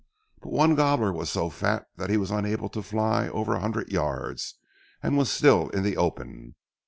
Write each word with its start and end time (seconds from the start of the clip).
But 0.41 0.51
one 0.51 0.73
gobbler 0.73 1.13
was 1.13 1.29
so 1.29 1.51
fat 1.51 1.85
that 1.97 2.09
he 2.09 2.17
was 2.17 2.31
unable 2.31 2.69
to 2.69 2.81
fly 2.81 3.27
over 3.29 3.53
a 3.53 3.59
hundred 3.59 3.91
yards 3.91 4.55
and 5.03 5.15
was 5.15 5.29
still 5.29 5.69
in 5.69 5.83
the 5.83 5.95
open. 5.95 6.55